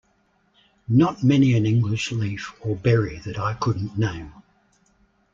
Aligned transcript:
Not 0.89 1.23
many 1.23 1.53
an 1.53 1.67
English 1.67 2.11
leaf 2.11 2.55
or 2.61 2.75
berry 2.75 3.19
that 3.19 3.37
I 3.37 3.53
couldn't 3.53 3.99
name. 3.99 4.33